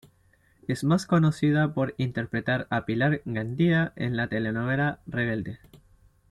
[0.67, 5.59] Es más conocida por interpretar a Pilar Gandía en la telenovela "Rebelde".